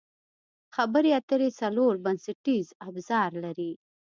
خبرې 0.75 1.09
اترې 1.19 1.49
څلور 1.59 1.93
بنسټیز 2.05 2.67
ابزار 2.87 3.31
لري. 3.43 3.71